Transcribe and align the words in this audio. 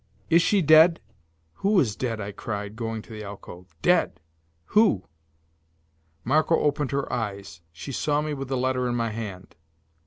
"Is 0.31 0.41
she 0.41 0.63
dead? 0.63 0.99
Who 1.61 1.79
is 1.79 1.95
dead?" 1.95 2.19
I 2.19 2.31
cried, 2.31 2.75
going 2.75 3.03
to 3.03 3.13
the 3.13 3.23
alcove. 3.23 3.75
"Dead! 3.83 4.19
Who?" 4.73 5.03
Marco 6.23 6.59
opened 6.59 6.89
her 6.89 7.13
eyes. 7.13 7.61
She 7.71 7.91
saw 7.91 8.19
me 8.23 8.33
with 8.33 8.47
the 8.47 8.57
letter 8.57 8.89
in 8.89 8.95
my 8.95 9.11
hand. 9.11 9.55